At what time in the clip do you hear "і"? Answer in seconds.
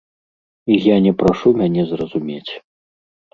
0.75-0.77